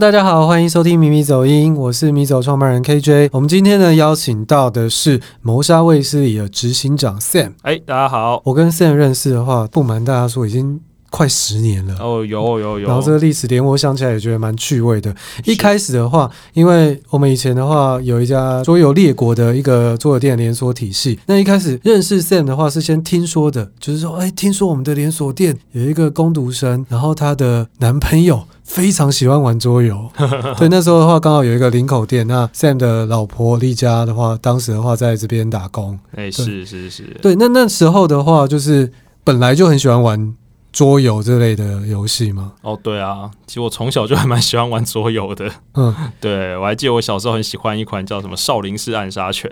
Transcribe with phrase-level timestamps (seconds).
[0.00, 3.28] 大家好，欢迎收听米米走音，我是米走创办人 KJ。
[3.32, 7.52] 我们今天呢邀请到的是谋杀卫斯理的执行长 Sam。
[7.60, 11.98] 哎，大家好，我跟 Sam 认识的话，不瞒大家说，已经快十年了。
[12.00, 12.88] 哦，有有有。
[12.88, 15.14] 然后这个历史连我想起来也觉得蛮趣味的。
[15.44, 21.18] 一开始的话，因为我们以前的话有一家桌游列国的一个桌游店连锁体系。
[21.26, 28.44] 那一开始认识 Sam 的话是先听说的，就是说，哎，听说我们的连锁店有一个攻读生，然后她的男朋友。
[28.72, 30.08] 非常喜欢玩桌游，
[30.56, 38.92] 对，那时候的话刚好有一个林口店，那 Sam 的老婆丽佳的话，当时的话在这边打工，哎，是是是，对，那那时候的话就是
[39.24, 40.36] 本来就很喜欢玩
[40.72, 42.52] 桌游这类的游戏吗？
[42.62, 49.50] 哦，对啊，其实我从小就还蛮喜欢玩桌游的，嗯， 对，我还记得我小时候很喜欢一款叫什么《少林寺暗杀拳》，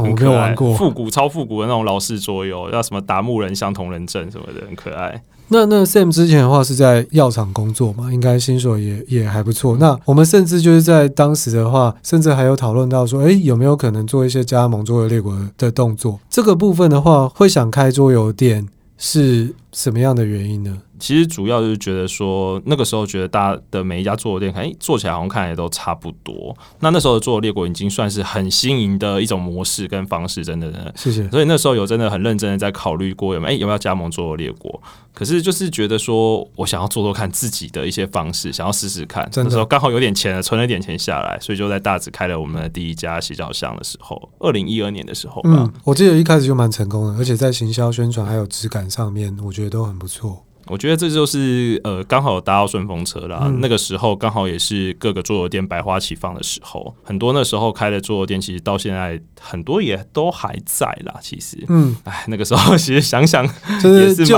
[0.00, 5.22] 我没有玩过，复古超复古的那种老式桌游，叫什么达木人相同人阵什么的，很可爱。
[5.48, 9.76] 那那 Sam 之前的话是在药厂工作嘛，应该薪水也也还不错。
[9.78, 16.18] 那我们甚至就是在当时的话，甚至还有讨论到说，哎，有没有可能做一些加盟桌游列国的动作？
[16.28, 20.78] 这个部分的话，会想开桌游店是什么样的原因呢？
[21.04, 26.56] 其实主要就是觉得说，那个时候觉得大家的每一家桌游店，哎，做起来好像看起来都差不多。
[26.80, 30.94] 那那时候的桌游列国已经算是很新颖的一种模式跟方式，真的，真的。
[30.96, 31.28] 谢谢。
[31.28, 34.80] 所以那时候有真的很认真的在考虑过有没有，哎，有没有加盟桌游列国？
[35.12, 39.28] 可是就是觉得说我想要做做看自己的一些方式，想要试试看。
[39.34, 45.50] 那时候刚好有点钱了，存了点钱下来，所以就在大直开了我们的第一家洗脚箱的时候，二零一二年的时候吧。
[45.52, 50.42] 嗯，我记得一开始就蛮成功的，而且在行销宣传还有质感上面，我觉得都很不错。
[50.66, 53.42] 我觉得这就是呃，刚好搭到顺风车啦。
[53.44, 61.14] 嗯、那个时候刚好也是各个桌游店百花齐放的时候，很多那时候开的桌游店，其实到现在很多也都还在啦。
[61.20, 63.46] 其实，嗯，哎，那个时候其实想想，
[63.82, 64.36] 就是旧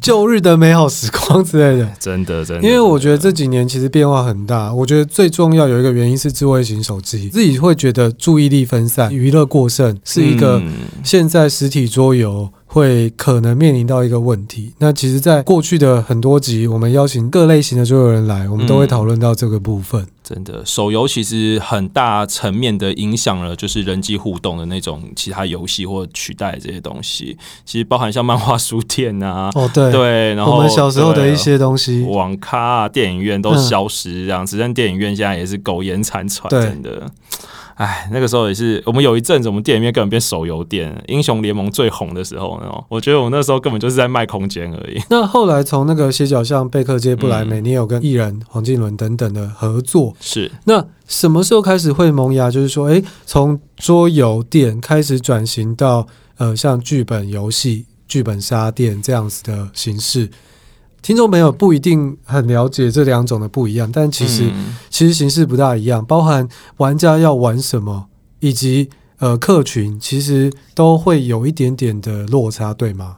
[0.00, 2.66] 旧日的美好时光之类的， 真的真的。
[2.66, 4.72] 因为我觉得这几年其实变化很大。
[4.74, 10.62] 我觉得最重要有一个原因是智慧型手机，自己会觉得注意力分散、娱乐过剩是一个
[11.04, 12.50] 现在实体桌游。
[12.68, 14.72] 会可能面临到一个问题。
[14.78, 20.00] 那其实，在过去的很多集，我们邀请各类型的所有人来，我们都会讨论到这个部分。
[20.02, 27.36] 嗯，真的，手游其实很大层面的影响了，就是人际互动的那种其他游戏或取代这些东西。
[27.64, 37.10] 其实包含像漫画书店啊，哦对对，然后我们小时候的一些东西，网咖啊、电影院都消失，这样，只剩电影院现在也是苟延残喘，真的。
[37.78, 45.00] 哎，那个时候也是，我们有一阵子，我们店里面根本变手游店，英雄联盟最红的时候，我觉得我那时候根本就是在卖空间而已。
[45.08, 50.12] 那后来从那个斜角巷、贝克街、布莱梅，嗯、你也有跟艺人黄靖伦等等的合作。
[50.18, 52.50] 是，那什么时候开始会萌芽？
[52.50, 56.04] 就是说，哎，从桌游店开始转型到
[56.38, 60.28] 呃，像剧本游戏、剧本杀店这样子的形式。
[61.00, 66.46] 听众朋友不一定很了解这两种的不一样，但其实、嗯、其实形式不大一样，包含
[66.78, 68.06] 玩家要玩什么，
[68.40, 73.16] 以及呃客群，其实都会有一点点的落差，对吗？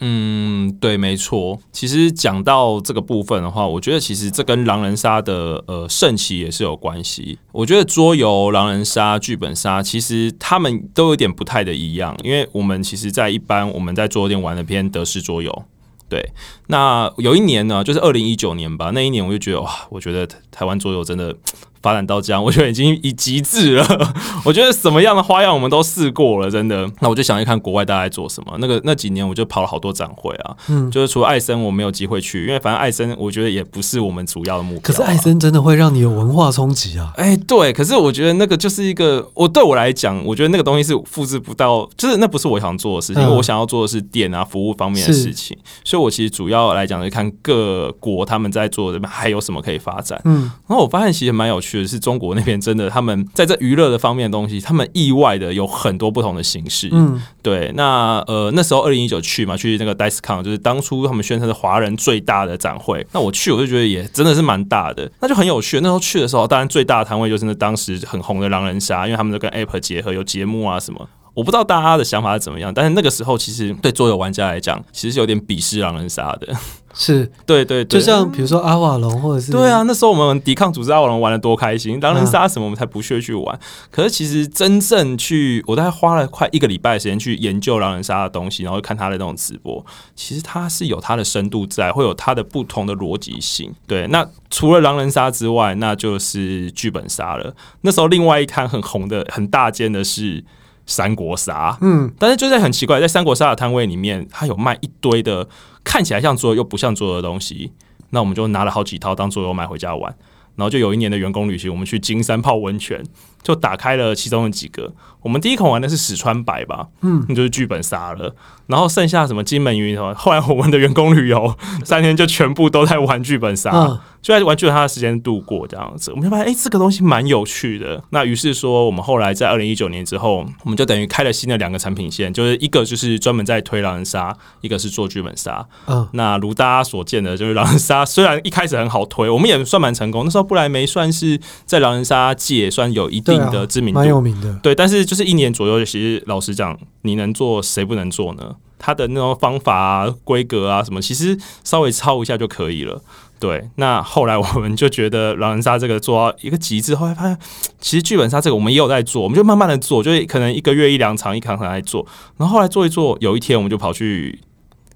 [0.00, 1.58] 嗯，对，没错。
[1.72, 7.40] 其实讲到这个部分的话，我觉得其实这跟狼人杀的呃盛期也是有关系。
[7.50, 15.64] 我觉得桌游、狼人杀、剧本杀，其实他们都有点不太的一样，因为我们其实，在一般我们在桌游店玩的偏德式桌游。
[16.08, 16.32] 对，
[16.68, 18.90] 那有一年呢，就是二零一九年吧。
[18.94, 21.36] 那一年我就觉得哇，我觉得台湾桌游真的。
[21.82, 23.86] 发展到这样， 我觉得已经已极致了。
[24.44, 26.88] 我觉得什么样的花样我们都试过了，真的。
[27.00, 28.56] 那我就想去看国外大家在做什么。
[28.58, 34.82] 那个那几年我就跑了好多展会啊，嗯，就是除了艾森我没有机会去，因为反正艾森我觉得也不是我们主要的目标啊。
[34.84, 37.12] 可是艾森真的会让你有文化冲击啊！
[37.16, 37.72] 哎，对。
[37.72, 43.22] 可是我觉得那个就是一个，我对我来讲，我觉得那个东西是复制不到，就是那不是我想做的事情。
[43.22, 50.20] 因为我想要做的是店啊服务方面的事情，所以我其实主要来讲是看各国他们在做的还有什么可以发展。
[50.24, 51.88] 嗯，然后我发现其实蛮有趣的。
[51.88, 56.90] 是中国那边真的，他们在这娱乐的方面的东西，他们意外的有很多不同的形式。
[56.92, 57.72] 嗯，对。
[57.74, 63.06] 那呃那时候二零一九去嘛，去那个 DICECON，就是当初他们宣称是华人最大的展会。
[63.12, 65.80] 那我去，我就觉得也真的是蛮大的，那就很有趣。
[65.80, 71.08] 那时候去的时候，当然最大的摊位就是那当时很红的狼人杀，因为他们都跟 App 结合，有节目啊什么。
[71.38, 76.52] 我不知道大家的想法是怎么样，但是那个时候其实对桌游玩家来讲，其实是有点鄙视狼人杀的。
[76.92, 83.54] 是 对对对，就像比如说阿瓦隆或者是对啊，那时候我们抵抗组织阿瓦隆玩的多开心，狼人杀什么我们才不屑去玩。
[83.54, 83.60] 啊、
[83.92, 89.86] 可是其实真正去，我大概花了快一个礼拜的时间去研究狼人杀的东西，然后看他的那种直播，
[90.16, 93.72] 其实它是有它的深度在，会有它的不同的逻辑性。
[93.86, 97.54] 对，那除了狼人杀之外，那就是剧本杀了。
[97.82, 100.42] 那时候另外一摊很红的、很大间的是。
[100.88, 105.46] 三国杀，嗯，但是就在很奇怪，在三国杀的摊位里面，它有卖一堆的
[105.84, 107.70] 看起来像桌游又不像桌游的东西，
[108.10, 110.12] 那我们就拿了好几套当桌游买回家玩。
[110.56, 113.00] 然后就有一年的员工旅行，我们去金山泡温泉，
[113.48, 114.92] 就打开了其中的几个。
[115.22, 118.34] 我们第一口玩的是史川白吧，嗯，那就是剧本杀了。
[118.66, 126.10] 然后剩下什么金门云什么，后来我们的员工旅游三天就全部都在玩剧本杀，嗯、就在玩剧本杀的时间度过这样子。
[126.10, 128.02] 我们就发现，哎、欸，这个东西蛮有趣的。
[128.10, 135.66] 那于是说，我们后来在二零一九年之后，我们就等于开了新的两个产品线，就是一个就是专门在推狼人杀，一个是做剧本杀。
[135.86, 140.24] 嗯，那如大家所见的，就是狼人杀虽然一开始很好推，我们也算蛮成功。
[140.24, 144.52] 那时候不莱梅算是在狼人杀界算有一定的知名度，蛮、啊、有名的。
[144.62, 148.56] 对，但是就是一年左右，其实老实讲，你能做，谁不能做呢？
[148.78, 153.00] 它的那种方法啊、规格啊什么，其实稍微抄一下就可以了。
[153.40, 157.38] 对，那后来我们就觉得狼人杀这个做到一个极致，后来发现
[157.80, 162.06] 其实剧本杀这个我们也有在做，我们就慢慢的做，就是可能一个月一两场，一场场来做。
[162.36, 164.40] 然后后来做一做，有一天我们就跑去，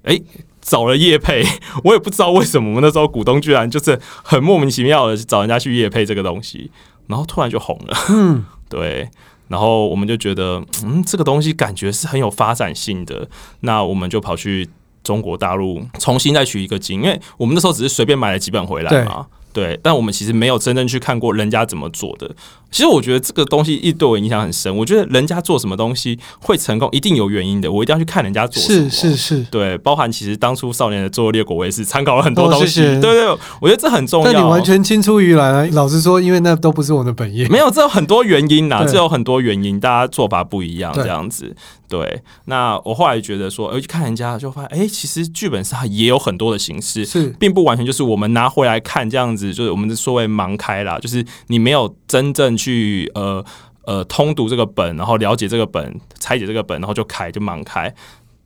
[0.02, 0.22] 哎、欸，
[0.60, 1.44] 找了夜配，
[1.84, 6.70] 我也不知道为什么，我们那时候股东居然就是很莫名其妙的找人家去夜配这个东西，
[7.06, 7.96] 然后突然就红了。
[8.10, 9.08] 嗯， 对。
[9.48, 13.28] 然后我们就觉得，嗯，这个东西感觉是很有发展性的，
[13.60, 14.66] 那我们就跑去
[15.04, 19.26] 中国大陆重新再取一个经，因为我们那时候只是随便买了几本回来嘛。
[19.52, 22.30] 对，但我们其实没有真正去看过人家怎么做的。
[22.70, 24.74] 其实我觉得这个东西一对我影响很深。
[24.74, 27.70] 我觉得人家做什么东西会成功，一定有原因的。
[27.70, 28.88] 我一定要去看人家做什么。
[28.88, 32.80] 是是是，对，包含其实当初少年的作恶劣果，我也是参考了很多东西。
[32.80, 33.28] 对对，
[33.60, 34.32] 我觉得这很重要。
[34.32, 35.68] 但你完全青出于蓝啊！
[35.72, 37.46] 老实说，因为那都不是我的本业。
[37.48, 41.54] 没有，这有很多原因呐，这有很多原因，大家做法不一样，这样子。
[41.86, 53.42] 对，那我后来觉得说，而去看人家就发现，哎，其实剧本上也有很多的形式，是，并不完全就是我们拿回来看这样子，就是我们是所谓盲开啦，就是你没有真正去呃
[53.86, 57.88] 呃通读这个本，然后了解这个本，拆解这个本，然后就开就盲开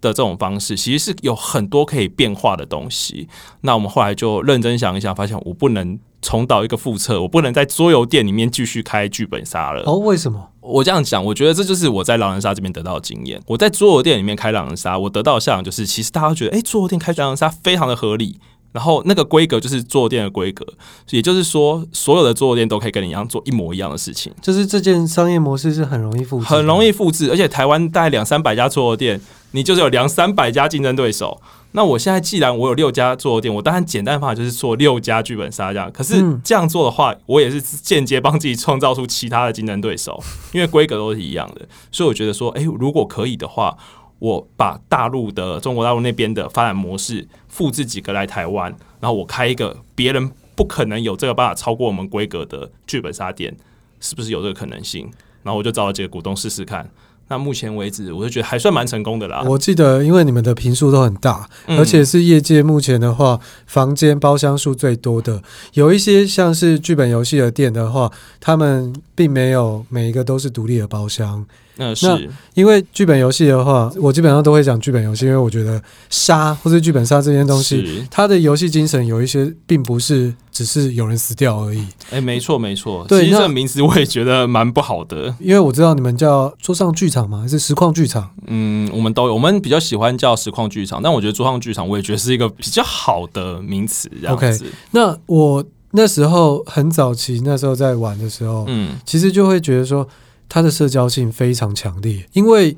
[0.00, 3.28] 的这种方式，其实是有很多可以变化的东西。
[3.62, 9.82] 那我们后来就认真想一想，发现我不能重蹈一个覆辙，我不能在桌游店里面继续开剧本杀了。
[9.87, 10.50] 哦，为什么？
[10.60, 13.40] 我这样讲，我觉得这就是我在狼人杀这边得到的经验。
[13.46, 18.40] 我在桌游店里面开狼人杀，我得到的效果就是，其实大家觉得，哎，桌游店开狼人杀非常的合理。
[18.76, 20.67] 然后那个规格就是坐垫的规格，
[21.08, 24.31] 也就是说，所有的坐垫都可以跟你一样做一模一样的事情。
[24.43, 27.31] 就是这件商业模式是很容易复制，很容易复制。
[27.31, 29.19] 而且台湾大概两三百家坐垫，
[29.52, 31.40] 你就是有两三百家竞争对手。
[31.73, 35.90] 那我现在既然我有六家坐垫，我当然简单方法就是做六家剧本杀这样。
[35.90, 40.22] 可是这样做的话，我也是间接帮自己创造出其他的竞争对手，
[40.52, 41.67] 因为规格都是一样的。
[41.90, 43.75] 所以我觉得说，诶，如果可以的话，
[44.18, 53.54] 我把大陆的中国大陆那边的发展模式复制几个来台湾，然后我开一个别人不可能有这个办法超过我们规格的剧本杀店，
[54.00, 55.10] 是不是有这个可能性？
[55.42, 56.88] 然后我就找了几个股东试试看。
[57.28, 59.42] 那目前为止，我就觉得还算蛮成功的啦。
[59.44, 65.42] 我记得，因为你们的坪数都很大，而且是业界目前的话，房间包厢数最多的。
[65.72, 71.44] 有一些像是剧本游戏的店的话，他们并没有每一个都是独立的包厢。
[71.78, 81.81] 嗯，是因为剧本游戏的话，我基本上都会讲剧本游戏，因为我觉得杀或者剧本杀这件东西，它的游戏精神有一些并不是只是有人死掉而已。
[82.11, 87.41] 哎、欸，没错没错，对，其实这个名词我也觉得蛮不好的，因为我知道你们叫桌上剧场嘛？
[87.43, 88.31] 还是实况剧场？
[88.46, 94.10] 嗯，我们都有，我们比较喜欢叫实况剧场，但我觉得桌上剧场我也觉得是一个比较好的名词。
[94.22, 100.08] 这样子，okay, 那我那时候很早期，那时候在玩的时候，嗯，其实就会觉得说。
[100.48, 102.76] 它的社交性非常强烈，因为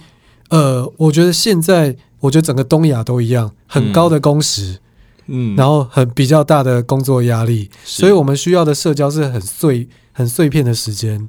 [0.51, 4.79] 呃，我觉得现在我觉得整个东亚都一样，很高的工时，
[5.27, 11.29] 嗯，然后很比较大的工作压力，所以我们需要的社交是很碎、很碎片的时间。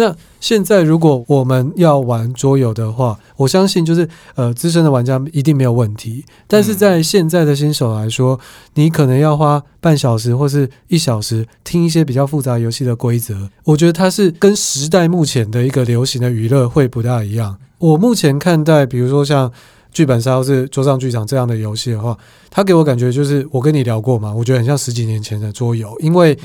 [0.00, 6.24] 那现在如果我们要玩桌游的话，我相信就是呃资深的玩家一定没有问题。
[6.46, 8.40] 但是在现在的新手来说，
[8.76, 13.50] 你可能要花半小时或是一小时听一些比较复杂游戏的规则。
[13.64, 17.58] 我觉得它是跟时代目前的一个流行的娱乐会不大一样。
[17.76, 19.52] 我目前看待，比如说像
[19.92, 22.16] 剧本杀或是桌上剧场这样的游戏的话，
[22.48, 26.38] 它给我感觉就是我跟你聊过嘛，我觉得很像十几年前的桌游，因为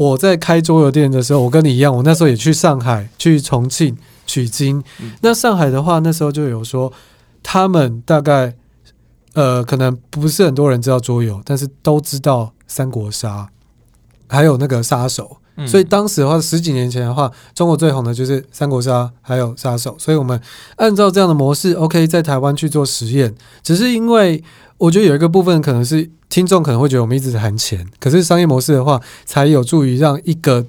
[0.00, 4.82] 我在开桌游店的时候，我跟你一样，我那时候也去上海、去重庆取经。
[4.98, 6.90] 嗯、那上海的话，那时候就有说，
[7.42, 8.54] 他们大概
[9.34, 13.50] 呃，可能不是很多人知道桌游，但是都知道三国杀，
[14.26, 15.36] 还有那个杀手。
[15.66, 19.96] 所以当时的话，十几年前的话，中国最红的就是三国杀，还有杀手。
[19.98, 20.40] 所以我们
[20.76, 24.42] 按照这样的模式，OK，在台湾去做实验，只是因为
[24.78, 26.10] 我觉得有一个部分可能是。
[26.30, 30.64] 听众可能会觉得我们一直在谈钱，可是商业模式的话，才有助于让一个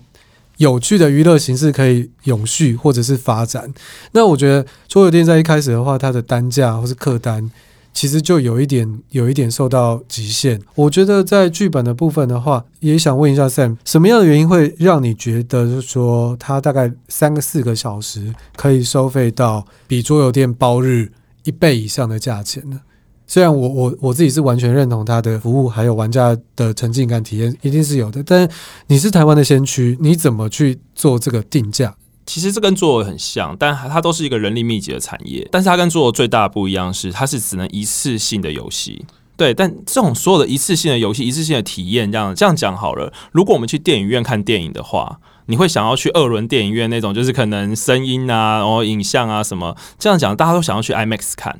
[0.58, 3.72] 有趣的娱乐形式可以永续或者是发展。
[4.14, 7.52] 那我觉得桌游店在一开始的话，它的单价或是客单，
[7.94, 10.60] 其实就有一点有一点受到极限。
[10.76, 21.12] 我觉得在剧本的部分的话，也想问一下 Sam，什么样的原因会让你觉得就是说，它大概三个四个小时可以收费到比桌游店包日
[21.44, 22.80] 一倍以上的价钱呢？
[23.28, 28.50] 虽然我我我自己是完全认同它的服务，还有玩家的沉浸感体验一定是有的，但
[28.88, 31.96] 你是台湾的先驱，你怎么去做这个定价？
[32.26, 35.48] 其实这跟做很像，但它都是一个人力密集的产业。
[35.52, 39.06] 但是它跟桌游最大的不一样是，它是只能一次性的游戏。
[39.36, 43.12] 对，但这种所有的一次性的游戏、一次性的体验，这样这样讲好了。
[43.32, 51.60] 如果我们去电影院看电影的话，你会想要去二轮电影院那种，就是可能声音啊、然后影像啊什么这样讲，大家都想要去 IMAX 看。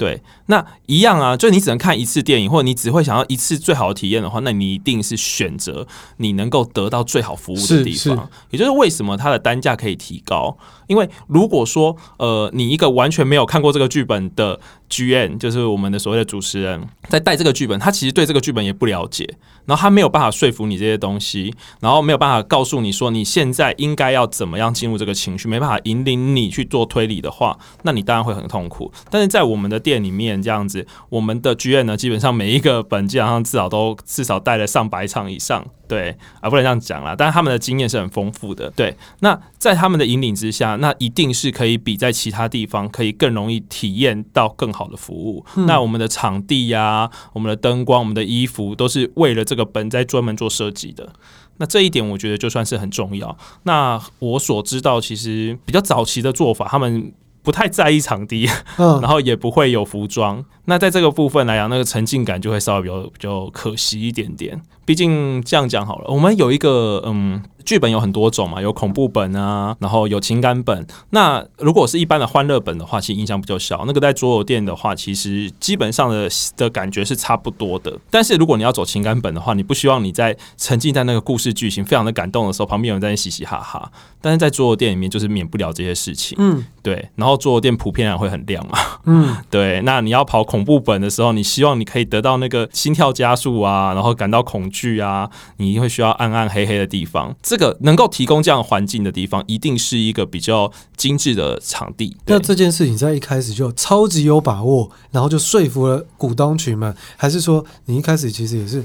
[0.00, 8.30] 对，那一样啊，就你只能看一次电影，或者你只会想要一次最好的体验的话，那你一定是选择你能够得到最好服务的地方。
[8.48, 14.58] 也就是为什么它的单价可以提高，因为如果说呃，你一个完全没有看过这个剧本的
[14.90, 19.36] GM，就是我们的所谓的主持人，在带这个剧本，他其实对这个剧本也不了解。
[19.66, 28.92] 然后他没有办法说服你这些东西，然后没有办法告诉你说你现在应该要怎么样进入这个情绪，没办法引领你去做推理的话，那你当然会很痛苦。
[29.08, 35.64] 但是在我们的店里面这样子，我们的剧院呢，基本上每一个本基本上至少都至少带了上百场以上。
[35.90, 37.16] 对，啊，不能这样讲啦。
[37.18, 38.70] 但是他们的经验是很丰富的。
[38.76, 45.44] 对，那在他们的引领之下，那一定是可以比在其他地方可以更容易体验到更好的服务。
[45.56, 51.12] 嗯、那我们的场地呀、啊，我们的灯光，我们的衣服，都是为了这个本在专门做设计的。
[51.56, 53.36] 那这一点我觉得就算是很重要。
[53.64, 60.44] 那我所知道，其实比较早期的做法，他们不太在意场地，嗯、 然后也不会有服装。
[60.66, 64.60] 那在这个部分来讲，那个沉浸感就会稍微比较比较可惜一点点。
[64.84, 67.42] 毕竟这样讲好了，我们有一个嗯。
[67.70, 70.84] 剧本有很多种嘛，有恐怖本啊，然后有情感本。
[71.10, 73.84] 那如果是一般的欢乐本的话，其实印象比较小。
[73.86, 77.96] 那个在桌游店的话，其实基本上的的感觉是差不多的。
[78.10, 83.88] 但是如果你要走情感本的话，你不希望你在沉浸在那个故事剧情非常的感动的时候，旁边有人在那嘻嘻哈哈。
[84.20, 86.36] 但是在桌游店里面，就是免不了这些事情。
[86.40, 87.08] 嗯，对。
[87.14, 88.78] 然后桌游店普遍上会很亮嘛。
[89.04, 89.80] 嗯， 对。
[89.82, 97.32] 那你要跑恐怖本的时候，你希望你可以得到那个心跳加速啊，然后感到恐惧啊，你会需要暗暗黑黑的地方。
[97.40, 102.16] 这个能够提供这样环境的地方，一定是一个比较精致的场地。
[102.26, 108.82] 那这件事情在一开始就超级有把握，然后就说服了股东群们，还是说你一开始其实也是？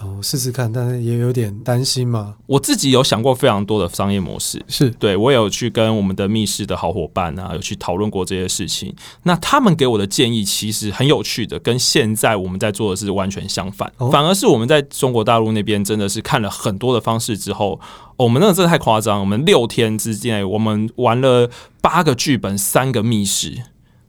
[0.00, 2.36] 我试试看，但是也有点担心嘛。
[2.46, 8.94] 我自己有想过非常多的商业模式，是对我有去跟我们的密室的好伙伴啊，有去讨论过这些事情。
[9.24, 13.92] 那他们给我的建议其实很有趣的，跟现在我们在做的是完全相反。
[13.98, 17.80] 哦、反而是我们在中国大陆那边真的是看了很多的方式之后，
[18.18, 19.18] 我们那个真的太夸张。
[19.20, 21.48] 我们六天之间，我们玩了
[21.80, 23.56] 八个剧本，三个密室。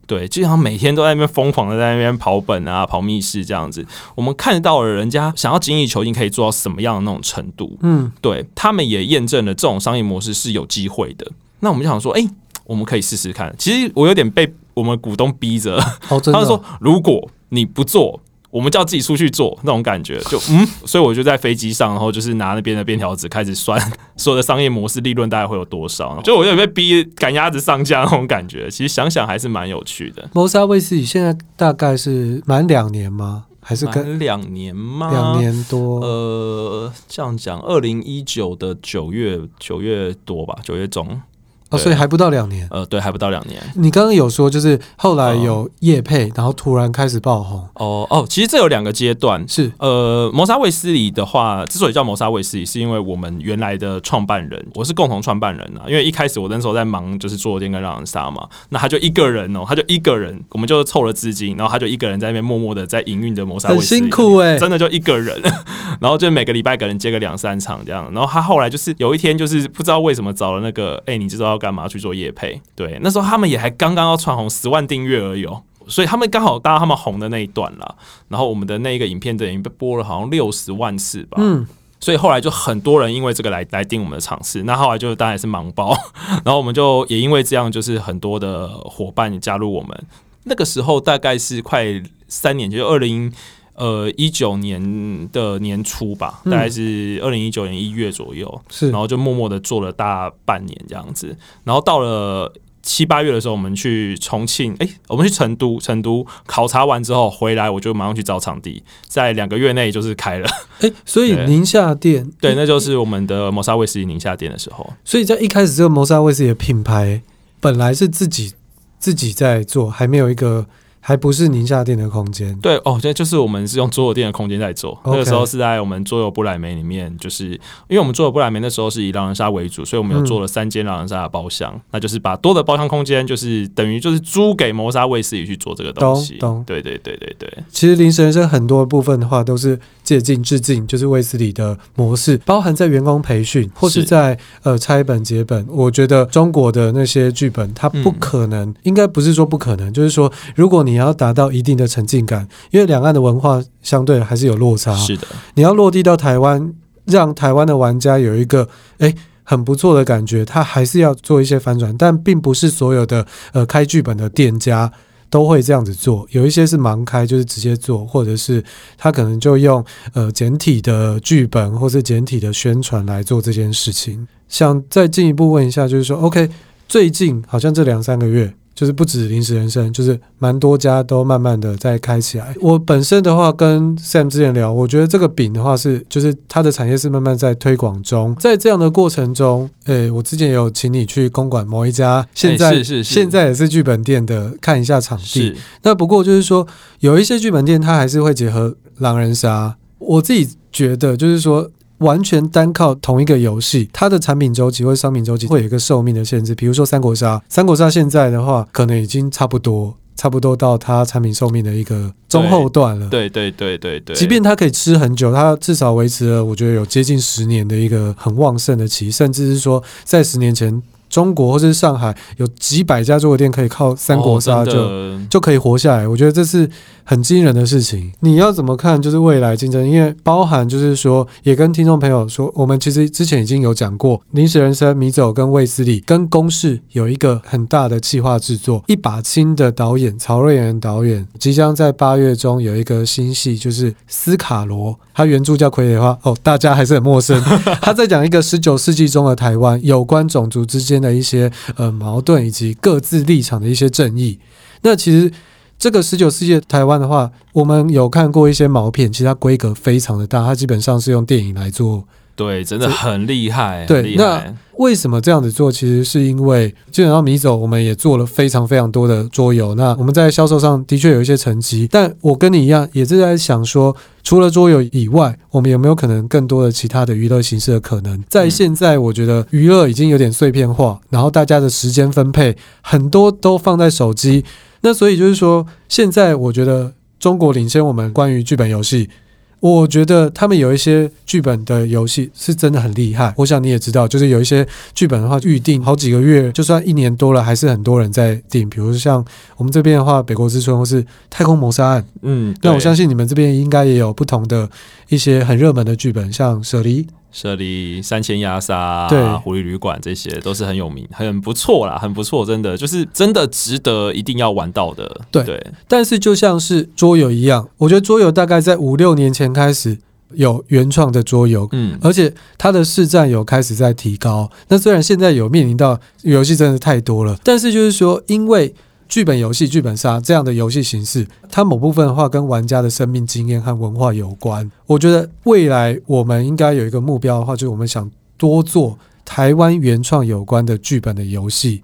[0.06, 3.86] 对，基本上每天都在那边疯狂的在那边跑本啊，跑密室这样子。
[4.16, 7.78] 我们看到了人家想要精益求精，可以做到什么样的那种程度？
[7.82, 11.32] 嗯，对，他们也验证了这种商业模式是有机会的。
[11.60, 12.28] 那我们就想说，哎，
[12.66, 13.54] 我们可以试试看。
[13.60, 15.76] 其实我有点被我们股东逼着，
[16.10, 18.20] 哦，哦，他们说，如果你不做。
[18.52, 23.80] 我们就要自己出去做那种感觉，就 嗯，所以我就在飞机上，然后就是拿那边的便条纸开始算
[24.18, 28.70] 所有的商业模式利润大概会有多少，就我有点被逼赶鸭子上架那种感觉。
[28.70, 30.30] 其实想想还是蛮有趣的。
[30.34, 33.46] 谋杀卫斯理现在大概是满两年吗？
[33.62, 35.12] 还是跟两年吗？
[35.12, 36.00] 两年多？
[36.00, 41.22] 呃，这样讲，二零一九的九月九月多吧，九月中。
[41.70, 42.68] 哦，所以还不到两年。
[42.72, 43.62] 呃，对，还不到两年。
[43.76, 47.60] 你刚刚有说，就是后来有叶配，然后突然开始爆红。
[47.76, 49.48] 哦哦，其实这有两个阶段。
[49.48, 55.86] 是呃，谋杀卫斯理的话，之所以叫谋杀卫斯理，是因为我们原来的创办人，我是共同创办人啊。
[55.88, 64.02] 因为一开始我那时候在忙，就是桌游店跟狼人杀嘛，那他就一个人哦，他就一个人，我们就凑了资金，然后他就一个人在那边默默的在营运着谋杀卫斯理。
[64.02, 65.40] 很辛苦哎、欸，真的就一个人，
[66.02, 68.10] 然后就每个礼拜可能接个两三场这样。
[68.14, 72.60] 然后他后来就是有一天，就是不知道为什么找了那个，哎、欸，你知道要干嘛去做夜配。
[72.76, 77.96] 对，那时候他们也还刚刚要窜红十万订阅而已哦，所以他们刚好搭他们红的那一段了。
[78.30, 81.38] 然后我们的那一个影片等于被播了好像六十万次吧。
[81.40, 81.68] 嗯，
[82.00, 84.64] 所以后来就很多人因为这个来来订我们的场次。
[84.64, 85.96] 那后来就当然是盲包，
[86.44, 90.04] 然后我们就也因为这样，就是很多的伙伴加入我们。
[90.46, 91.86] 那个时候大概是快
[92.28, 93.32] 三年，就是二零。
[93.80, 101.34] 呃，一九年的年初吧，大概是二零一九年一月左右，是，然后就默默的做了大半年这样子，
[101.64, 102.52] 然后到了
[102.84, 110.50] 七八月的时候，我们去重庆，哎、欸，我们去成都，成都考察完之后回来，我就马上去找场地，在两个月内就是开了，
[110.82, 117.22] 哎、欸，所以宁夏店，对，那就是我们的谋杀卫斯理宁夏店的时候，所以在一开始这个谋杀卫斯理的品牌
[117.62, 118.52] 本来是自己
[119.00, 120.66] 自己在做，还没有一个。
[121.00, 122.58] 还不是宁夏店的空间。
[122.60, 125.00] 对哦，这就是我们是用桌游店的空间在做。
[125.06, 127.60] 那个时候是在我们桌游不莱梅里面，就是因
[127.92, 136.38] 为我们桌游不莱梅那时候是以狼人杀为主，所以我们有做了三间狼人杀的包厢，嗯、那就是把多的包厢空间就是等于就是租给谋杀卫斯理去做这个东西。
[136.38, 137.52] 懂，懂对对对对对。
[137.70, 139.80] 其实临时人生很多部分的话都是
[140.10, 145.64] 借镜致敬，就是卫斯理的模式，包含在员工培训或是在是呃拆本结本。
[145.70, 154.96] 我觉得中国的那些剧本，它不可能，嗯、应该不是说不可能，就是说如果你要达到一定的沉浸感，因为两岸的文化相对还是有落差。
[154.96, 156.74] 是的，你要落地到台湾，
[157.06, 159.14] 让台湾的玩家有一个诶
[159.44, 164.92] 很不错的感觉，他还是要做一些反转，但并不是所有的呃开剧本的店家
[165.30, 168.64] 都会这样子做，有一些是盲开，就是直接做，或者是
[168.98, 169.84] 他可能就用
[170.14, 174.28] 呃简体的剧本或是简体的宣传来做这件事情。
[174.48, 176.50] 想再进一步问一下，就是说，OK，
[176.88, 178.54] 最近好像这两三个月。
[178.80, 182.56] 就是不止临时人生，就是蛮多家都慢慢的在开起来。
[182.62, 188.34] 我本身的话跟 Sam 之前聊，我觉得这个饼的话是，就是它的产业是慢慢在推广中。
[188.40, 195.26] 在这样的过程中，诶、欸，我之前也有请你去公馆某一家，现在、欸、是是是现在也是剧本店的看一下场地。
[195.26, 196.66] 是那不过就是说，
[197.02, 199.76] 有一些剧本店它还是会结合狼人杀。
[199.98, 201.70] 我自己觉得就是说。
[202.00, 206.54] 完全单靠同一个游戏，它的产品周期或商品周期会有一个寿命的限制。
[206.54, 213.08] 比如说三国杀，三国杀现在的话，可能已经差不多，差不多到它产品寿命的一个中后段了。
[213.10, 214.16] 对对对对对。
[214.16, 220.82] 即便它可以吃很久，它至少维持了，我觉得有接近十年的一个很旺盛的期，甚至是说在十年前。
[221.10, 226.70] 中国或是上海有几百家桌游店可以靠三国杀就、哦、就可以活下来，我觉得这是
[227.04, 228.12] 很惊人的事情。
[228.20, 229.02] 你要怎么看？
[229.02, 238.84] 就是未来竞争，因为包含就是说，也跟听众朋友说，我们其实之前已经有讲过，临时人生、米走跟卫斯理跟公式有一个很大的企划制作。
[238.88, 247.42] 一把青的导演曹瑞妍导演即将在八月中有一个新戏，就是斯卡罗，他原著叫傀儡花哦，大家还是很陌生。
[247.82, 254.40] 他在讲一个十九世纪中的台湾有关种族之间的一些呃矛盾以及各自立场的一些正义。
[254.82, 255.32] 那其实
[255.78, 262.06] 这个十九世纪台湾的话，我们有看过一些毛片，其实它规格非常的大，它基本上是用电影来做。
[262.40, 263.86] 对，真的很厉害。
[263.86, 264.42] 对，那
[264.78, 265.70] 为什么这样子做？
[265.70, 269.76] 其实是因为基本上米走，我们也做了非常非常多的桌游。
[269.76, 278.24] 那我们在销售上的确有一些成绩，但我跟你一样，也是在想说，除了桌游以外，我们有没有可能更多的其他的娱乐形式的可能？
[278.30, 284.46] 在现在，我觉得娱乐已经有点碎片化，然后大家的时间分配很多都放在手机。
[284.80, 289.10] 那所以就是说，现在我觉得中国领先我们关于剧本游戏。
[289.60, 293.34] 我觉得他们有一些剧本的游戏是真的很厉害。
[293.38, 298.70] 我想你也知道，就是有一些剧本的话，预定好几个月，就算一年多了，还是很多人在订。
[298.70, 299.24] 比如像
[299.58, 302.02] 我们这边的话，《北国之春》或是《太空谋杀案》。
[302.22, 304.70] 嗯，那我相信你们这边应该也有不同的
[305.10, 307.04] 一些很热门的剧本，像《舍离》。
[307.32, 315.22] 舍离三千鸭杀，对，狐狸旅馆这些都是很有名，很不错啦，很不错，真的就是真的值得一定要玩到的。
[315.32, 319.98] 对，对，但是就像是桌游一样，我觉得桌游大概在五六年前开始
[320.34, 324.50] 有原创的桌游，嗯，而且它的市占有开始在提高。
[324.68, 328.74] 那虽然现在有面临到游戏真的太多了，但是就是说，因为
[329.10, 334.72] 剧本游戏、剧本杀这样的游戏形式，它某部分的话跟玩家的生命经验和文化有关。
[334.86, 341.84] 我觉得未来我们应该有一个目标的话，就是我们想多做台湾原创有关的剧本的游戏。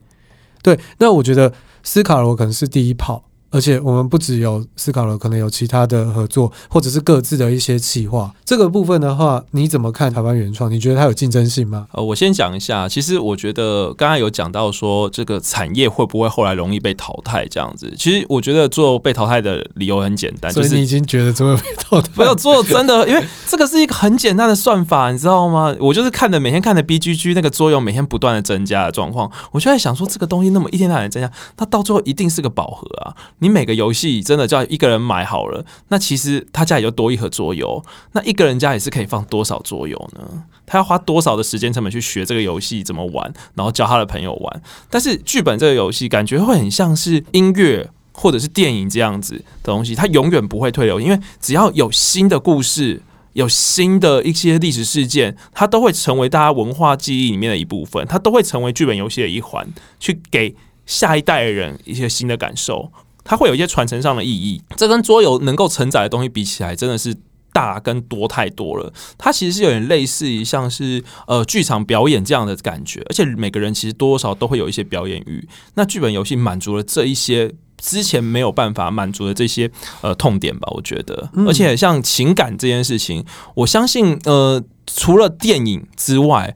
[0.62, 1.52] 对，那我觉得
[1.84, 3.24] 斯卡罗可能是第一炮。
[3.56, 8.30] 而且我们不只有思考了，可能有其他的合作，或者是各自的一些企划。
[8.44, 10.70] 这个部分的话，你怎么看台湾原创？
[10.70, 11.88] 你觉得它有竞争性吗？
[11.94, 12.90] 呃，我先讲一下。
[12.90, 17.94] 其实我觉得刚才有讲到说，这个产业会不会后来容易被淘汰这样子？
[17.98, 22.10] 其实我觉得做被淘汰的理由很简单，就是你已经觉得怎么被淘汰？
[22.20, 25.74] 没有做真的，因为这个是一个很简单的算法，你知道吗？
[25.80, 33.16] 我就是看着每天看着 BGG 那个作用每天不断的增加的状况，我就在想说，这个东西那么一天到晚增加，它到最后一定是个饱和啊。
[33.46, 40.46] 你每个游戏真的叫一个人买好了，那其实他家里就多一盒桌游，那一个人家也是可以放多少桌游呢？
[40.66, 44.62] 他要花多少的时间成本去学这个游戏怎么玩，然后教他的朋友玩？
[44.90, 53.04] 但是剧本这个游戏感觉会很像是音乐或者是电影这样子的东西，它永远不会退流，因为只要有新的故事，
[53.34, 60.56] 有新的一些历史事件，它都会成为大家文化记忆里面的一部分，它都会成为剧本游戏的一环，去给
[60.88, 62.92] 下一代的人一些新的感受。
[63.26, 67.14] 它会有一些传承上的意义，这跟桌游能够承载的东西比起来，真的是
[67.52, 68.94] 大跟多太多了。
[69.18, 75.46] 它其实是有点类似于像是呃剧场表演这样的感觉，而且每个人其实多多少少都会有一些表演欲。
[75.74, 81.32] 那剧本游戏满足了这一些之前没有办法满足的这些呃痛点吧，我觉得。
[81.48, 86.56] 而且像情感这件事情，我相信呃除了电影之外，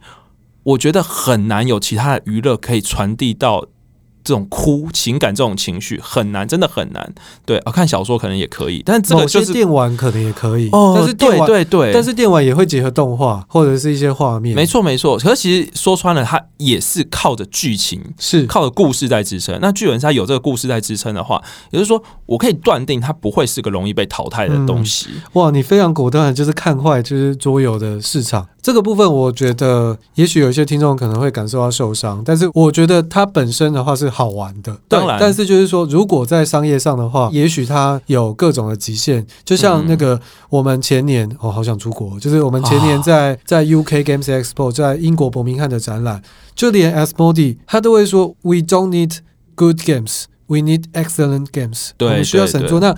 [0.61, 3.65] 我觉得很难有其他的娱乐可以传递到。
[4.29, 7.13] 这种哭情感这种情绪很难，真的很难。
[7.45, 10.69] 对，啊，看小说可能也可以，但是这个就是电玩可能也可以。
[10.71, 14.55] 哦，但是电玩对对对，但是电玩也会结合动画或者是一些画面。
[14.55, 19.57] 没错没错，可是其实说穿了，它也是靠着剧情，是靠着故事在支撑。
[19.59, 25.07] 那剧本杀有这个故事在支撑的话，也就是说，我可以断定它不会是个容易被淘汰的东西。
[25.11, 28.47] 嗯、哇，你非常果断，就是看坏就是桌游的市场。
[28.61, 34.77] 这个部分，我觉得也许有一些听众可能会感受到受伤，但是我觉得它本身的话是好玩的。
[34.87, 39.25] 当然，但是就是说，如果在商业上的话，也许它有各种的极限。
[39.45, 40.19] 就像那个
[40.49, 46.21] 我们前年，嗯、哦，好想出国，就是我们前年在、哦、在 UK Games Expo，在英国伯明翰的展览，
[46.53, 49.19] 就连 Asmodee 他都会说：“We don't need
[49.55, 52.81] good games, we need excellent games。”对，我们需要神作。
[52.81, 52.93] 那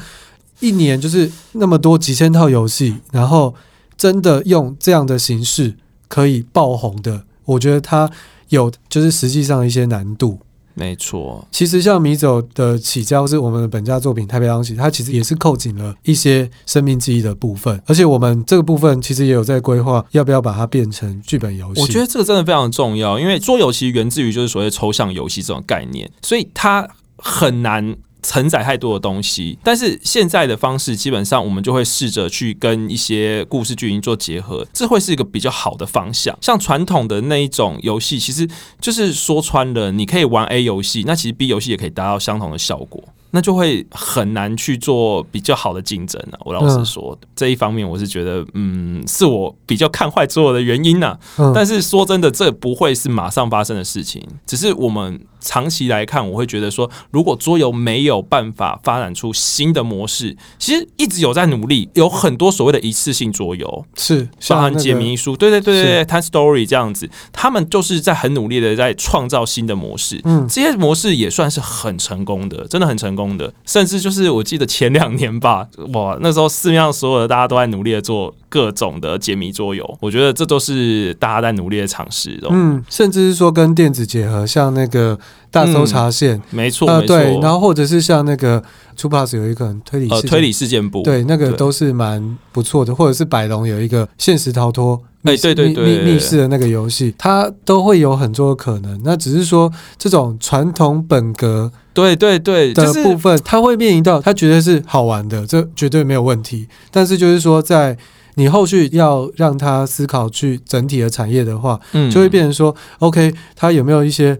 [0.59, 3.53] 一年就是那么多几千套游戏，然后。
[4.01, 5.75] 真的用这样的形式
[6.07, 8.09] 可以爆红的，我觉得它
[8.49, 10.39] 有就是实际上一些难度。
[10.73, 17.79] 没错，其实像米走的起家，或是我们的本家作品《太平洋起》，它其实也是扣紧了一些生命记忆的部分。
[17.85, 21.81] 而且我们这个部分其实也有在规划，要不要把它变成剧本游戏？
[21.81, 27.95] 我觉得这个真的非常重要，因为桌游其实源自于就是所谓抽象游戏这种概念，所以它很难。
[28.21, 36.37] 承载太多的东西，但是现在的方式基本上，我们就会试着去跟一些故事剧情做结合，这会是一个比较好的方向。
[36.41, 38.47] 像传统的那一种游戏，其实
[38.79, 43.03] 就是说穿了，你可以玩 A 游戏，那其实 B 游戏也可以达到相同的效果。
[43.33, 46.39] 那就会很难去做比较好的竞争了。
[46.43, 51.19] 我老实说，嗯、这一方面我是觉得，嗯，是我比较看坏所有的原因呢、啊。
[51.37, 54.21] 嗯、但是说真的，这不会是马上发生的事情。
[54.45, 70.21] 只是我们长期来看，我会觉得说，如果桌游没有办法发展出新的模式，其实一直有在努力，有很多所谓的一次性桌游，是包含解谜书，对对对对，Time Story 这样子，他们就是在很努力的在创造新的模式。
[70.25, 73.31] 嗯，这些模式也算是很成功的，真的很成功。
[73.37, 82.37] 的，甚至就是我记得前两年吧，哇，那时候市面上所有的大家都在努力的做各种的解谜桌游，我觉得这都是大家在努力的尝试。
[82.49, 85.17] 嗯，甚至是说跟电子结合，像那个
[85.49, 88.61] 大搜查线，嗯、没错，呃，对，然后或者是像那个
[88.97, 95.01] t u p a s 有一个推理呃推理事件簿，对，那个都是蛮不错的，或者是百龙有一个现实逃脱。
[95.23, 98.99] 哎，对对对，密密室的那个游戏，它都会有很多可能。
[99.03, 106.67] 那只是说这种传统本格，对对对的部分，它会面临到，它绝对是好玩的，这绝对没有问题。
[106.89, 107.95] 但是就是说，在
[108.35, 114.39] 你后续要让他思考去整体的产业的话，嗯，就会变成说，OK，他有没有一些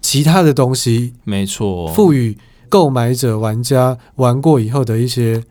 [0.00, 1.14] 其他的东西？
[1.24, 2.36] 没错，赋予
[2.68, 5.42] 购买者、玩家玩过以后的一些。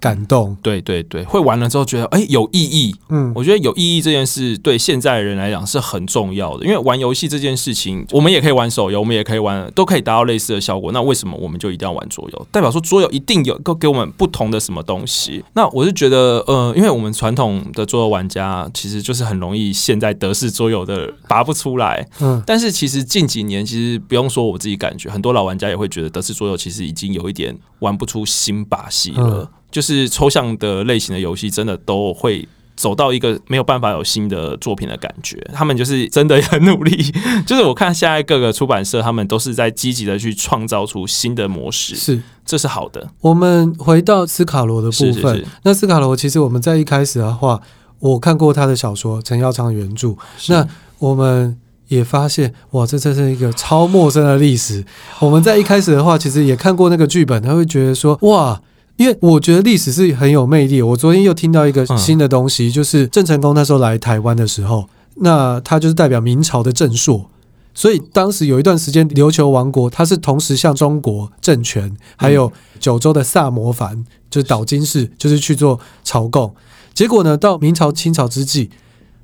[0.00, 10.90] 感动，对对对，会玩了之后觉得哎、欸、有意义，嗯，我觉得有意义这件事对现在的人来讲是很重要的，因为玩游戏这件事情，我们也可以玩手游，我们也可以玩，都可以达到类似的效果。
[10.92, 12.46] 那为什么我们就一定要玩桌游？
[12.50, 15.44] 代表说桌游一定有够给我们不同的什么东西？
[15.52, 29.22] 那我是觉得，呃，因为我们传统的桌游玩家其实就是很容易现在德式桌游的拔不出来，嗯，但是其实近几年其实不用说我自己感觉，很多老玩家也会觉得德式桌游其实已经有一点玩不出新把戏了。
[29.24, 35.36] 嗯就是抽象的类型的游戏，真的都会走到一个没有办法有新的作品的感觉。
[35.52, 37.12] 他们就是真的很努力，
[37.46, 43.08] 就是我看现在各个出版社，他们都是在积极的去创造出新的模式，是，这是好的。
[43.20, 47.60] 我们回到斯卡罗的部分，是是是，那斯卡罗其实我们在一开始的话，
[47.98, 50.16] 我看过他的小说，陈耀昌原著，
[50.48, 50.66] 那
[50.98, 54.84] 我们也发现，哇，这真是一个超陌生的历史。
[55.18, 58.60] 我们在一开始的话，其实也看过那个剧本，他会觉得说，哇。
[59.00, 60.82] 因为我觉得历史是很有魅力。
[60.82, 67.24] 我昨天又听到一个新的东西，就是郑成功那时候来台湾的时候，那他就是代表明朝的正朔，
[67.72, 76.54] 所以当时有一段时间琉球王国，他是同时向中国政权还有九州的萨摩藩，就是岛津氏，就是去做朝贡。
[76.92, 78.68] 结果呢，到明朝清朝之际，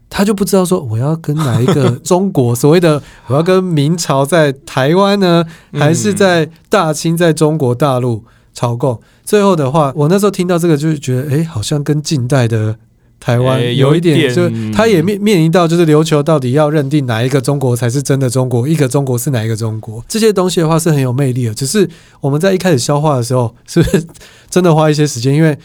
[0.08, 8.24] 他就不知道说我要跟哪一个 中国所谓的我要跟明朝在台湾呢，还是在大清在中国大陆
[8.56, 8.98] 朝贡？
[9.22, 12.74] 最后的话，我那时候听到这个，就是觉得，哎，好像跟近代的
[13.20, 20.02] 台湾有一点，就他也面面临到，就是琉球到底要认定哪一个中国才是真的中国，一个中国是哪一个中国？
[20.08, 21.54] 这些东西的话是很有魅力的。
[21.54, 21.86] 只是
[22.22, 24.02] 我们在一开始消化的时候，是不是
[24.48, 25.34] 真的花一些时间？
[25.34, 25.58] 因为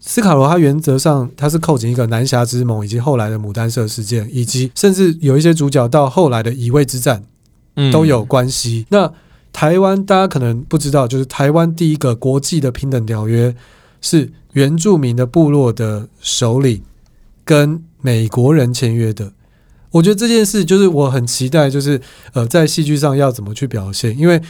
[0.00, 7.22] 斯卡罗他原则上他是扣紧一个南侠之盟以及后来的牡丹社事件，以及甚至有一些主角到后来的乙未之战，
[7.92, 8.84] 都有关系。
[8.90, 9.12] 嗯、那
[9.52, 13.54] 台湾大家可能不知道，就是台湾第一个国际的平等条约
[14.00, 16.82] 是原住民的部落的首领
[17.44, 19.32] 跟美国人签约的。
[19.90, 22.00] 我觉得这件事就是我很期待，就是
[22.32, 24.40] 呃在戏剧上要怎么去表现，因为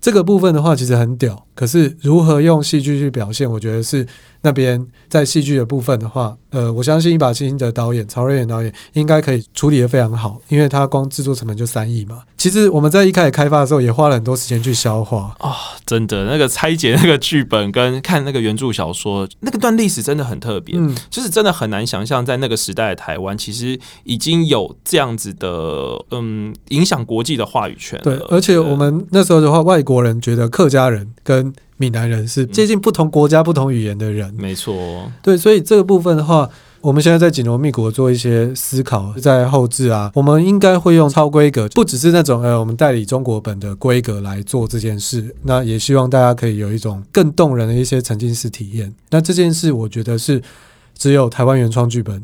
[0.00, 4.06] 这个部分的话其实很屌，可是如何用戏剧去表现，我觉得是。
[4.42, 12.22] 那边在戏剧的部分的话，呃，我相信一把青的导演曹瑞远导演应该可以处理的非常好，因为他光制作成本就三亿嘛。
[12.36, 15.54] 其实我们在一开始开发的时候也花了很多时间去消化啊、哦，
[15.86, 28.00] 真的那个拆解那个剧本跟看那个原著小说，那个段历史真的很特别，嗯，就是真的很难想象在那个时代的台湾其实已经有这样子的嗯影响国际的话语权。
[28.02, 35.10] 对，而且我们那时候的话，外国人觉得客家人跟闽南人是接近不同国家、不同语言的人，没错。
[35.20, 36.48] 对，所以这个部分的话，
[36.80, 45.34] 我们现在在紧锣密鼓做一些思考，在后置啊，我们应该会用超规格，不只是那种呃，我们代理中国本的规格来做这件事。
[45.42, 48.94] 那也希望大家可以有一种更动人的一些沉浸式体验。
[49.10, 50.40] 那这件事，我觉得是
[50.96, 52.22] 只有台湾原创剧本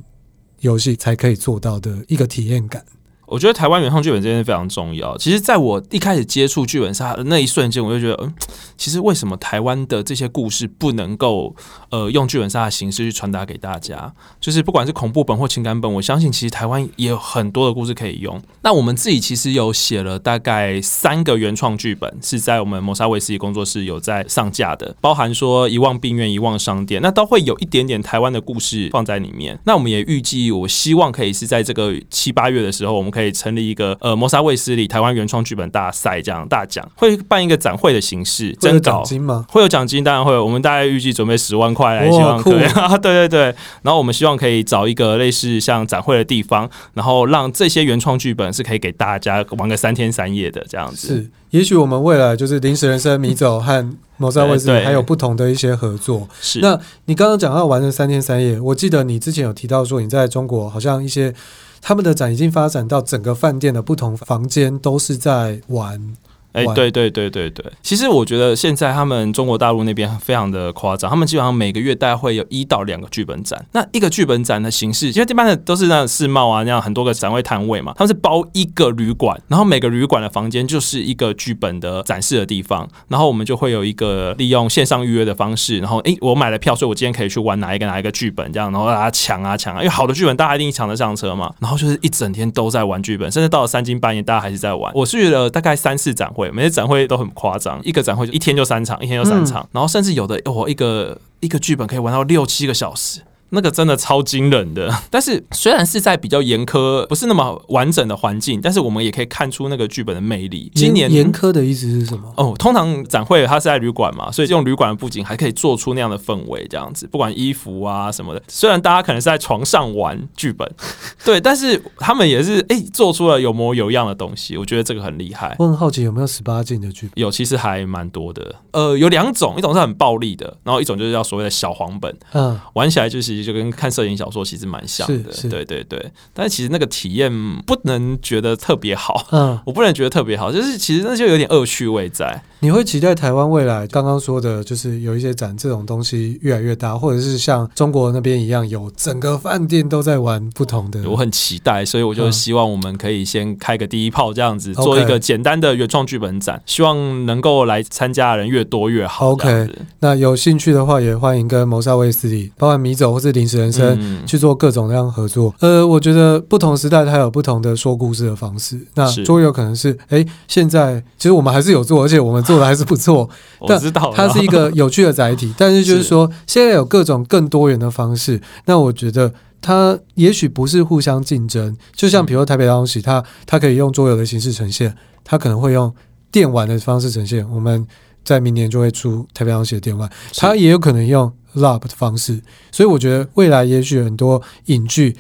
[0.60, 2.84] 游戏才可以做到的一个体验感。
[3.30, 5.16] 我觉得台湾原创剧本这件事非常重要。
[5.18, 8.34] 其实，在我一开始接触剧本杀的那一瞬间，我就觉得，嗯，
[8.76, 11.54] 其实为什么台湾的这些故事不能够，
[11.90, 14.12] 呃，用剧本杀的形式去传达给大家？
[14.40, 18.40] 就是不管是恐怖本或情感本，我相信其实台湾也有很多的故事可以用。
[18.62, 29.58] 那我们自己其实有写了大概三个原创剧本，是在我们谋杀卫斯理工作室有在上架的，包含说遗忘病院、遗忘商店，那都会有一点点台湾的故事放在里面。
[29.64, 33.10] 那我们也预计，我希望可以是在这个七八月的时候，我们。
[33.18, 39.44] 可以成立一个呃谋杀卫斯理台湾原创剧本大赛这样大奖，会办一个展会的形式，征稿金吗？
[39.50, 40.44] 会有奖金，当然会有。
[40.44, 42.60] 我们大概预计准备十万块来，希望可以。
[43.02, 43.40] 对对对，
[43.82, 51.08] 然后我们希望可以找一个类似像展会的地方，然后让这些原创剧本是可以给大家玩个三天三夜的这样子。
[51.08, 56.28] 是，也许我们未来就是临时人生、迷走和谋杀卫斯理还有不同的一些合作。
[56.40, 61.34] 是，那你刚刚讲到玩了三天三夜，我记得你之前有提到说你在中国好像一些。
[61.80, 66.16] 他们的展已经发展到整个饭店的不同房间都是在玩。
[66.52, 73.64] 哎，对对对对对，其实我觉得现在他们中国大陆那边非常的夸张，他们基本上每个月大概会有一到两个剧本展。
[73.72, 94.92] 那一个剧本展的形式，因为一般的都是那种世贸啊那样很多个展位摊位嘛，他们是包一个旅馆，然后每个旅馆的房间就是一个剧本的展示的地方，然后我们就会有一个利用线上预约的方式，然后哎，我买了票，所以我今天可以去玩哪一个哪一个剧本这样，然后大家抢啊抢啊，因为好的剧本大家一定抢得上车嘛，然后就是一整天都在玩剧本，甚至到了三更半夜大家还是在玩。
[94.94, 97.18] 我去了大概三四展会，每次展会都。
[97.18, 103.20] 很夸张，一个展会就一天就三场，一天就三场，嗯、然后甚至有的我一个一个剧本可以玩到六七个小时。
[103.50, 110.70] 那个真的超惊人的， 但是虽然是在比较严苛、不是那么完整的环境，但是我们也可以看出那个剧本的魅力。
[110.74, 112.32] 今年严苛的意思是什么？
[112.36, 118.42] 哦，通常展会它是在旅馆嘛，所以用旅馆的布景还可以做出那样的氛围，这样子，不管衣服啊什么的。
[118.48, 120.70] 虽然大家可能是在床上玩剧本，
[121.24, 125.56] 对，但是他们也是哎、欸、做出了有模有样的东西，我觉得这个很厉害。
[125.58, 127.12] 我很好奇有没有十八禁的剧本？
[127.16, 128.56] 有，其实还蛮多的。
[128.72, 134.18] 呃，有两种，一种是很暴力的，然后一种就是叫所谓的小黄本，嗯，玩起来就是就跟看摄影。
[134.18, 137.32] 小说其实蛮像的，对对对，但是其实那个体验
[137.64, 142.42] 不能觉得特别好，嗯， 我不能觉得特别好，就是其实那就有点恶趣味在。
[142.60, 151.08] 你会期待台湾未来刚刚说的，就是有一些展这种东西越来越大，或者是像中国那边一样，有整个饭店都在玩不同的。
[151.08, 159.30] 我很期待，所以我就希望我们可以先开个第一炮，这样子、嗯、做一个简单的原创剧本展，希望能够来参加的人越多越好。
[159.30, 159.70] OK，
[160.00, 165.54] 那有兴趣的话，也欢迎跟谋杀卫斯理，包括米走或是临时人生、嗯、去做各种各样合作。
[165.60, 168.80] 呃，我觉得不同时代它有不同的说故事的方式。
[168.94, 172.38] 那桌游可能是，哎，现在其实我们还是有做，而且我们。
[172.48, 173.28] 做的还是不错，
[173.68, 173.78] 但
[174.14, 175.52] 它是一个有趣的载体。
[175.58, 178.40] 但是就是说，现在有各种更多元的方式。
[178.64, 181.76] 那我觉得它也许不是互相竞争。
[181.94, 185.92] 就像比如说台北大东西，它它可以用桌游的形式呈现，它可能会用
[186.30, 187.46] 电玩的方式呈现。
[187.50, 187.86] 我们
[188.28, 192.42] 在明年就会出台北大东西的电玩，它也有可能用 LARP 的方式。
[192.70, 195.16] 所以我觉得未来也许很多影剧，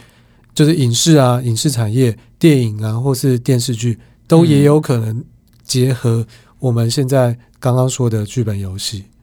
[0.52, 5.24] 就是影视啊、影视产业、电影啊，或是电视剧，都也有可能
[5.64, 6.26] 结合。
[6.58, 9.17] 我们现在刚刚说的剧本游戏，嗯，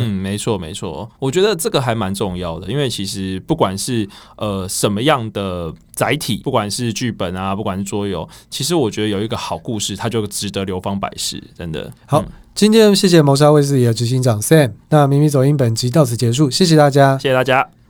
[0.00, 11.92] 没错没错，我觉得这个还蛮重要的，因为其实不管是呃什么样的载体，不管是剧本啊，不管是桌游，其实我觉得有一个好故事，它就值得流芳百世，真的。
[12.06, 17.81] 好，嗯、今天谢谢谋杀卫斯理的执行长 Sam，那迷迷走音本集到此结束，谢谢大家，谢谢大家。